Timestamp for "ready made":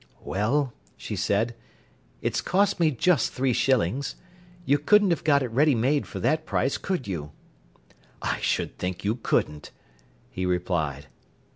5.51-6.07